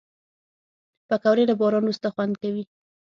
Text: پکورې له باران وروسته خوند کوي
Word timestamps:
پکورې 1.07 1.43
له 1.49 1.55
باران 1.59 1.83
وروسته 1.83 2.07
خوند 2.13 2.33
کوي 2.41 2.63